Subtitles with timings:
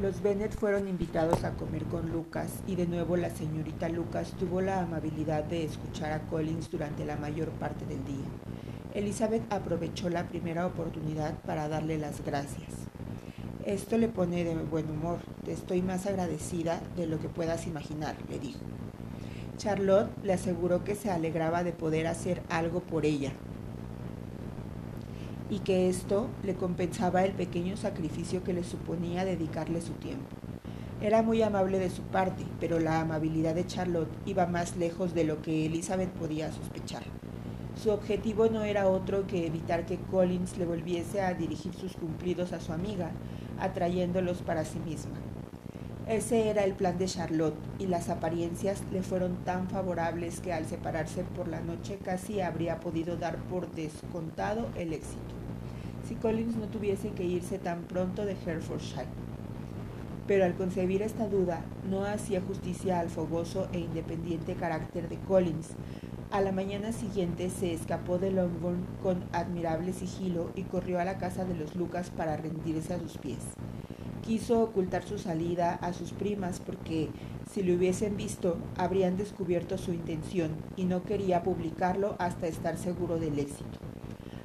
[0.00, 4.62] Los Bennet fueron invitados a comer con Lucas y de nuevo la señorita Lucas tuvo
[4.62, 8.24] la amabilidad de escuchar a Collins durante la mayor parte del día.
[8.94, 12.72] Elizabeth aprovechó la primera oportunidad para darle las gracias.
[13.66, 15.18] Esto le pone de buen humor.
[15.44, 18.60] Te estoy más agradecida de lo que puedas imaginar, le dijo.
[19.58, 23.34] Charlotte le aseguró que se alegraba de poder hacer algo por ella
[25.50, 30.36] y que esto le compensaba el pequeño sacrificio que le suponía dedicarle su tiempo.
[31.02, 35.24] Era muy amable de su parte, pero la amabilidad de Charlotte iba más lejos de
[35.24, 37.02] lo que Elizabeth podía sospechar.
[37.74, 42.52] Su objetivo no era otro que evitar que Collins le volviese a dirigir sus cumplidos
[42.52, 43.10] a su amiga,
[43.58, 45.14] atrayéndolos para sí misma.
[46.06, 50.66] Ese era el plan de Charlotte, y las apariencias le fueron tan favorables que al
[50.66, 55.34] separarse por la noche casi habría podido dar por descontado el éxito,
[56.10, 59.06] si Collins no tuviese que irse tan pronto de Herefordshire.
[60.26, 65.68] Pero al concebir esta duda, no hacía justicia al fogoso e independiente carácter de Collins.
[66.32, 71.16] A la mañana siguiente se escapó de Longbourn con admirable sigilo y corrió a la
[71.16, 73.44] casa de los Lucas para rendirse a sus pies
[74.22, 77.08] quiso ocultar su salida a sus primas porque
[77.50, 83.18] si lo hubiesen visto habrían descubierto su intención y no quería publicarlo hasta estar seguro
[83.18, 83.80] del éxito,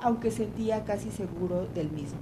[0.00, 2.18] aunque sentía casi seguro del mismo,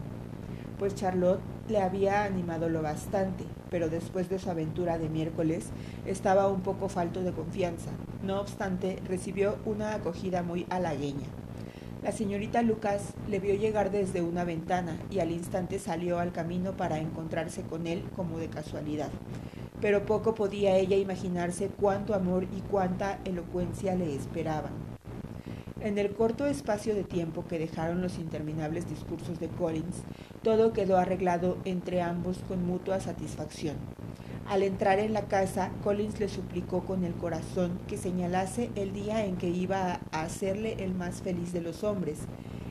[0.78, 5.70] pues Charlotte le había animado lo bastante, pero después de su aventura de miércoles
[6.04, 7.90] estaba un poco falto de confianza.
[8.22, 11.26] No obstante, recibió una acogida muy halagueña.
[12.02, 16.76] La señorita Lucas le vio llegar desde una ventana y al instante salió al camino
[16.76, 19.10] para encontrarse con él como de casualidad.
[19.80, 24.95] Pero poco podía ella imaginarse cuánto amor y cuánta elocuencia le esperaban.
[25.86, 30.02] En el corto espacio de tiempo que dejaron los interminables discursos de Collins,
[30.42, 33.76] todo quedó arreglado entre ambos con mutua satisfacción.
[34.48, 39.26] Al entrar en la casa, Collins le suplicó con el corazón que señalase el día
[39.26, 42.18] en que iba a hacerle el más feliz de los hombres,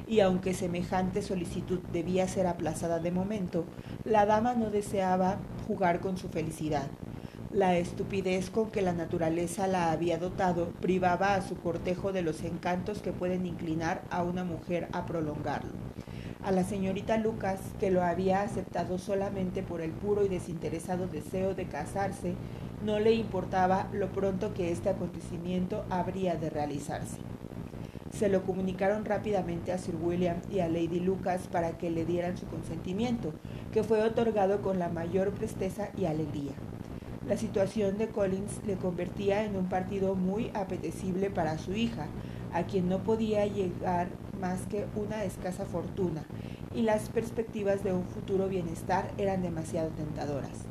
[0.10, 3.64] y aunque semejante solicitud debía ser aplazada de momento,
[4.04, 5.38] la dama no deseaba
[5.68, 6.90] jugar con su felicidad.
[7.56, 12.44] La estupidez con que la naturaleza la había dotado privaba a su cortejo de los
[12.44, 15.72] encantos que pueden inclinar a una mujer a prolongarlo
[16.44, 21.56] a la señorita Lucas, que lo había aceptado solamente por el puro y desinteresado deseo
[21.56, 22.36] de casarse,
[22.84, 27.18] no le importaba lo pronto que este acontecimiento habría de realizarse.
[28.12, 32.38] Se lo comunicaron rápidamente a Sir William y a Lady Lucas para que le dieran
[32.38, 33.34] su consentimiento,
[33.74, 36.54] que fue otorgado con la mayor presteza y alegría.
[37.28, 42.06] La situación de Collins le convertía en un partido muy apetecible para su hija,
[42.54, 44.10] a quien no podía llegar
[44.40, 46.24] más que una escasa fortuna,
[46.76, 50.66] y las perspectivas de un futuro bienestar eran demasiado tentadoras.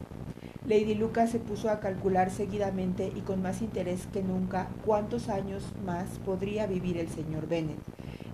[0.65, 5.65] Lady Lucas se puso a calcular seguidamente y con más interés que nunca cuántos años
[5.85, 7.81] más podría vivir el señor Bennet,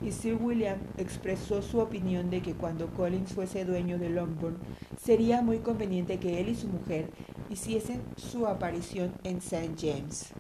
[0.03, 4.59] y Sir William expresó su opinión de que cuando Collins fuese dueño de Longbourn
[5.01, 7.11] sería muy conveniente que él y su mujer
[7.51, 9.73] hiciesen su aparición en St.
[9.79, 10.33] James.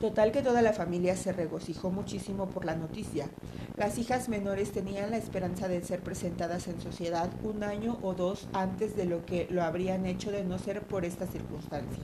[0.00, 3.30] Total que toda la familia se regocijó muchísimo por la noticia.
[3.76, 8.48] Las hijas menores tenían la esperanza de ser presentadas en sociedad un año o dos
[8.52, 12.02] antes de lo que lo habrían hecho de no ser por esta circunstancia.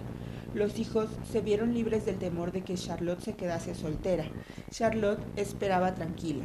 [0.54, 4.24] Los hijos se vieron libres del temor de que Charlotte se quedase soltera.
[4.70, 6.44] Charlotte esperaba tranquila.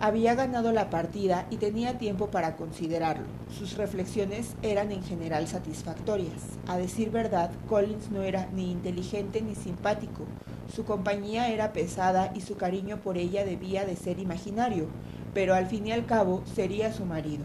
[0.00, 3.26] Había ganado la partida y tenía tiempo para considerarlo.
[3.56, 6.42] Sus reflexiones eran en general satisfactorias.
[6.66, 10.26] A decir verdad, Collins no era ni inteligente ni simpático.
[10.74, 14.88] Su compañía era pesada y su cariño por ella debía de ser imaginario,
[15.34, 17.44] pero al fin y al cabo sería su marido.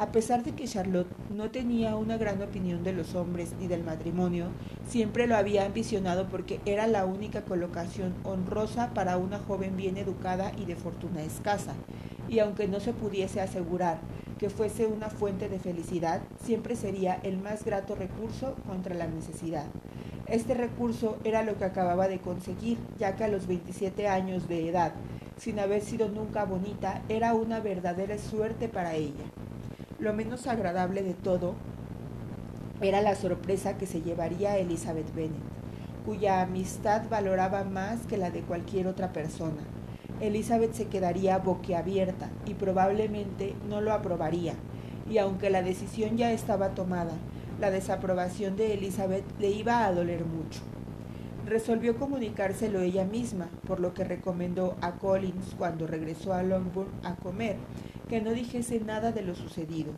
[0.00, 3.84] A pesar de que Charlotte no tenía una gran opinión de los hombres ni del
[3.84, 4.46] matrimonio,
[4.88, 10.52] siempre lo había ambicionado porque era la única colocación honrosa para una joven bien educada
[10.56, 11.74] y de fortuna escasa,
[12.30, 13.98] y aunque no se pudiese asegurar
[14.38, 19.66] que fuese una fuente de felicidad, siempre sería el más grato recurso contra la necesidad.
[20.26, 24.66] Este recurso era lo que acababa de conseguir, ya que a los 27 años de
[24.66, 24.94] edad,
[25.36, 29.26] sin haber sido nunca bonita, era una verdadera suerte para ella.
[30.00, 31.54] Lo menos agradable de todo
[32.80, 35.42] era la sorpresa que se llevaría Elizabeth Bennet,
[36.06, 39.62] cuya amistad valoraba más que la de cualquier otra persona.
[40.22, 44.54] Elizabeth se quedaría boquiabierta y probablemente no lo aprobaría,
[45.10, 47.12] y aunque la decisión ya estaba tomada,
[47.60, 50.60] la desaprobación de Elizabeth le iba a doler mucho.
[51.44, 57.16] Resolvió comunicárselo ella misma, por lo que recomendó a Collins cuando regresó a Longbourn a
[57.16, 57.56] comer
[58.10, 59.92] que no dijese nada de lo sucedido.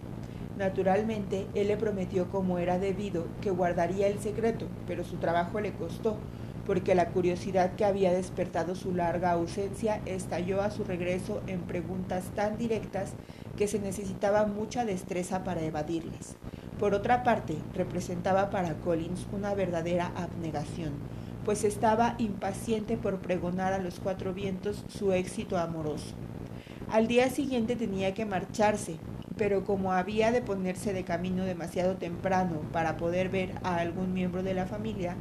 [0.59, 5.73] Naturalmente, él le prometió como era debido que guardaría el secreto, pero su trabajo le
[5.73, 6.19] costó,
[6.67, 12.25] porque la curiosidad que había despertado su larga ausencia estalló a su regreso en preguntas
[12.35, 13.15] tan directas
[13.57, 16.37] que se necesitaba mucha destreza para evadirlas.
[16.79, 20.93] Por otra parte, representaba para Collins una verdadera abnegación,
[21.47, 26.15] pues estaba impaciente por pregonar a los cuatro vientos su éxito amoroso.
[26.93, 28.97] Al día siguiente tenía que marcharse,
[29.39, 34.43] pero como había de ponerse de camino demasiado temprano para poder ver a algún miembro
[34.43, 35.17] de la familia,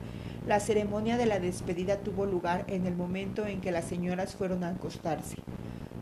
[0.45, 4.65] la ceremonia de la despedida tuvo lugar en el momento en que las señoras fueron
[4.65, 5.37] a acostarse.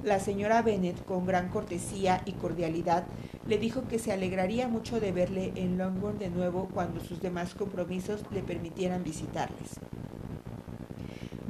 [0.03, 3.03] La señora Bennet, con gran cortesía y cordialidad,
[3.45, 7.53] le dijo que se alegraría mucho de verle en Longbourn de nuevo cuando sus demás
[7.53, 9.79] compromisos le permitieran visitarles.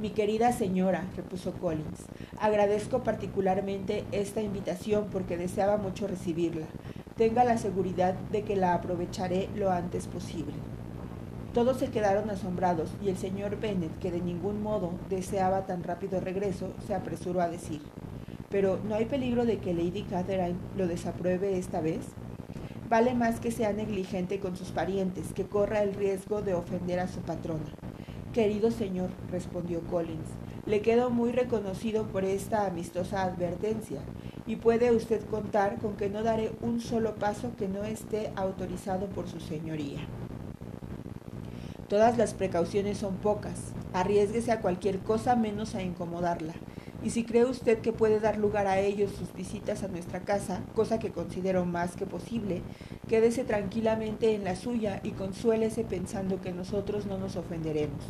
[0.00, 2.06] Mi querida señora, repuso Collins,
[2.38, 6.64] agradezco particularmente esta invitación porque deseaba mucho recibirla.
[7.18, 10.54] Tenga la seguridad de que la aprovecharé lo antes posible.
[11.52, 16.18] Todos se quedaron asombrados y el señor Bennet, que de ningún modo deseaba tan rápido
[16.18, 17.82] regreso, se apresuró a decir,
[18.48, 22.06] pero ¿no hay peligro de que Lady Catherine lo desapruebe esta vez?
[22.88, 27.06] Vale más que sea negligente con sus parientes, que corra el riesgo de ofender a
[27.06, 27.66] su patrona.
[28.32, 30.28] Querido señor, respondió Collins,
[30.64, 34.02] le quedo muy reconocido por esta amistosa advertencia,
[34.46, 39.06] y puede usted contar con que no daré un solo paso que no esté autorizado
[39.06, 39.98] por su señoría.
[41.88, 43.72] Todas las precauciones son pocas.
[43.92, 46.54] Arriesguese a cualquier cosa menos a incomodarla.
[47.02, 50.60] Y si cree usted que puede dar lugar a ellos sus visitas a nuestra casa,
[50.74, 52.60] cosa que considero más que posible,
[53.08, 58.04] quédese tranquilamente en la suya y consuélese pensando que nosotros no nos ofenderemos.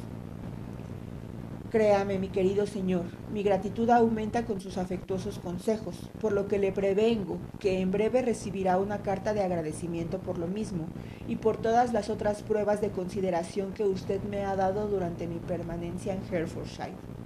[1.71, 6.73] Créame, mi querido señor, mi gratitud aumenta con sus afectuosos consejos, por lo que le
[6.73, 10.87] prevengo que en breve recibirá una carta de agradecimiento por lo mismo
[11.29, 15.39] y por todas las otras pruebas de consideración que usted me ha dado durante mi
[15.39, 17.20] permanencia en Herefordshire.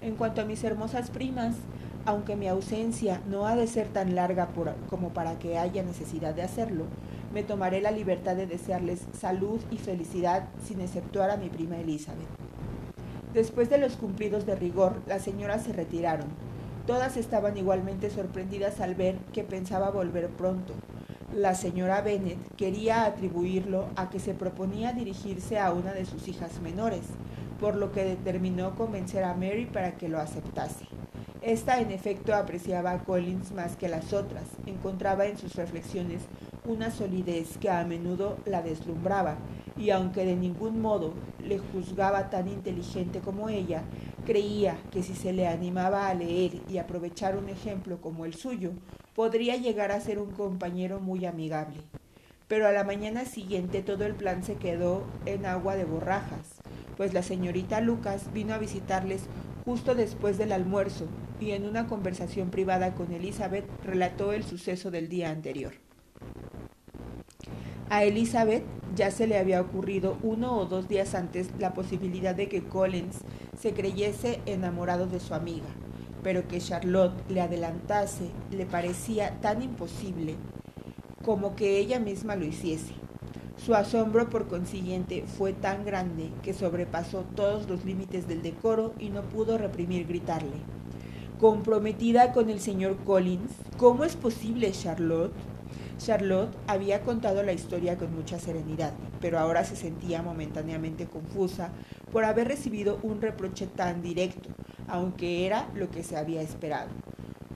[0.00, 1.56] En cuanto a mis hermosas primas,
[2.04, 4.48] aunque mi ausencia no ha de ser tan larga
[4.88, 6.84] como para que haya necesidad de hacerlo,
[7.34, 12.28] me tomaré la libertad de desearles salud y felicidad sin exceptuar a mi prima Elizabeth.
[13.34, 16.28] Después de los cumplidos de rigor, las señoras se retiraron.
[16.86, 20.72] Todas estaban igualmente sorprendidas al ver que pensaba volver pronto.
[21.34, 26.62] La señora Bennet quería atribuirlo a que se proponía dirigirse a una de sus hijas
[26.62, 27.02] menores,
[27.60, 30.86] por lo que determinó convencer a Mary para que lo aceptase.
[31.42, 36.22] Esta en efecto apreciaba a Collins más que las otras, encontraba en sus reflexiones
[36.66, 39.36] una solidez que a menudo la deslumbraba
[39.76, 43.82] y aunque de ningún modo le juzgaba tan inteligente como ella,
[44.26, 48.72] creía que si se le animaba a leer y aprovechar un ejemplo como el suyo,
[49.14, 51.78] podría llegar a ser un compañero muy amigable.
[52.48, 56.57] Pero a la mañana siguiente todo el plan se quedó en agua de borrajas,
[56.98, 59.22] pues la señorita Lucas vino a visitarles
[59.64, 61.06] justo después del almuerzo
[61.40, 65.74] y en una conversación privada con Elizabeth relató el suceso del día anterior.
[67.88, 68.64] A Elizabeth
[68.96, 73.18] ya se le había ocurrido uno o dos días antes la posibilidad de que Collins
[73.56, 75.68] se creyese enamorado de su amiga,
[76.24, 80.34] pero que Charlotte le adelantase le parecía tan imposible
[81.24, 82.94] como que ella misma lo hiciese.
[83.64, 89.10] Su asombro, por consiguiente, fue tan grande que sobrepasó todos los límites del decoro y
[89.10, 90.56] no pudo reprimir gritarle.
[91.40, 95.32] Comprometida con el señor Collins, ¿cómo es posible, Charlotte?
[95.98, 101.70] Charlotte había contado la historia con mucha serenidad, pero ahora se sentía momentáneamente confusa
[102.12, 104.50] por haber recibido un reproche tan directo,
[104.86, 106.90] aunque era lo que se había esperado.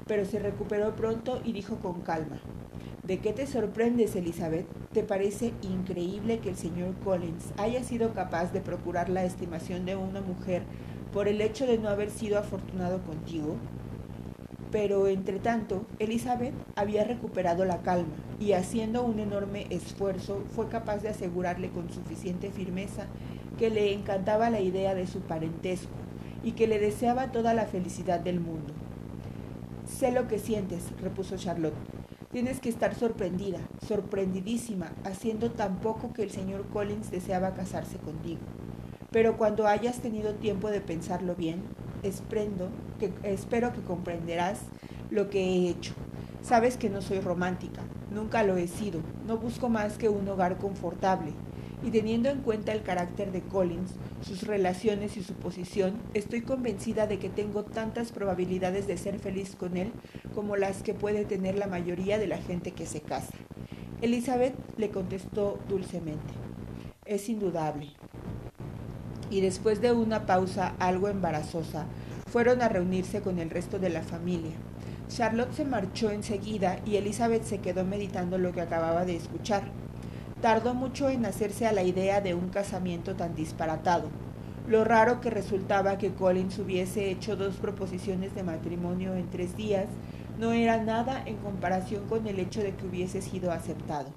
[0.09, 2.41] Pero se recuperó pronto y dijo con calma,
[3.13, 4.67] ¿De qué te sorprendes, Elizabeth?
[4.95, 9.97] ¿Te parece increíble que el señor Collins haya sido capaz de procurar la estimación de
[9.97, 10.63] una mujer
[11.13, 13.57] por el hecho de no haber sido afortunado contigo?
[14.71, 21.03] Pero, entre tanto, Elizabeth había recuperado la calma y, haciendo un enorme esfuerzo, fue capaz
[21.03, 23.09] de asegurarle con suficiente firmeza
[23.59, 25.93] que le encantaba la idea de su parentesco
[26.43, 28.73] y que le deseaba toda la felicidad del mundo.
[29.87, 32.02] Sé lo que sientes, repuso Charlotte.
[32.33, 38.41] Tienes que estar sorprendida, sorprendidísima, haciendo tan poco que el señor Collins deseaba casarse contigo.
[39.11, 41.63] Pero cuando hayas tenido tiempo de pensarlo bien,
[42.01, 44.61] que, espero que comprenderás
[45.11, 45.93] lo que he hecho.
[46.41, 50.57] Sabes que no soy romántica, nunca lo he sido, no busco más que un hogar
[50.57, 51.35] confortable.
[51.85, 53.91] Y teniendo en cuenta el carácter de Collins,
[54.25, 59.57] sus relaciones y su posición, estoy convencida de que tengo tantas probabilidades de ser feliz
[59.57, 59.93] con él
[60.35, 63.33] como las que puede tener la mayoría de la gente que se casa.
[64.01, 66.35] Elizabeth le contestó dulcemente,
[67.05, 67.89] es indudable.
[69.31, 71.87] Y después de una pausa algo embarazosa,
[72.27, 74.53] fueron a reunirse con el resto de la familia.
[75.09, 79.82] Charlotte se marchó enseguida y Elizabeth se quedó meditando lo que acababa de escuchar.
[80.43, 84.09] Tardó mucho en hacerse a la idea de un casamiento tan disparatado.
[84.67, 89.87] Lo raro que resultaba que Collins hubiese hecho dos proposiciones de matrimonio en tres días
[90.41, 94.09] no era nada en comparación con el hecho de que hubiese sido aceptado.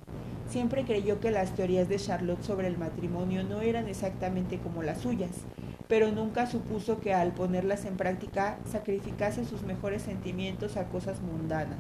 [0.49, 5.01] Siempre creyó que las teorías de Charlotte sobre el matrimonio no eran exactamente como las
[5.01, 5.45] suyas,
[5.87, 11.79] pero nunca supuso que al ponerlas en práctica sacrificase sus mejores sentimientos a cosas mundanas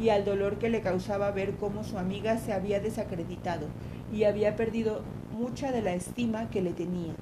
[0.00, 3.66] y al dolor que le causaba ver cómo su amiga se había desacreditado
[4.12, 7.14] y había perdido mucha de la estima que le tenía.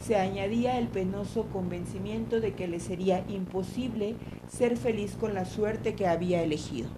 [0.00, 4.16] Se añadía el penoso convencimiento de que le sería imposible
[4.48, 6.88] ser feliz con la suerte que había elegido.